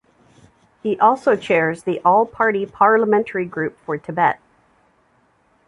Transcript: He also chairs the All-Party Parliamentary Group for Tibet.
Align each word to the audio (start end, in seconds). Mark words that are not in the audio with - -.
He 0.81 0.99
also 0.99 1.35
chairs 1.35 1.83
the 1.83 1.99
All-Party 2.03 2.65
Parliamentary 2.65 3.45
Group 3.45 3.77
for 3.85 3.99
Tibet. 3.99 4.39